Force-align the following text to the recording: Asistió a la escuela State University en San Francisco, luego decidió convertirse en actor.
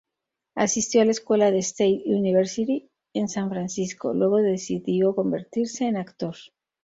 Asistió 0.55 1.03
a 1.03 1.05
la 1.05 1.11
escuela 1.11 1.47
State 1.49 2.01
University 2.07 2.89
en 3.13 3.27
San 3.27 3.51
Francisco, 3.51 4.15
luego 4.15 4.37
decidió 4.37 5.13
convertirse 5.13 5.83
en 5.85 5.95
actor. 5.97 6.35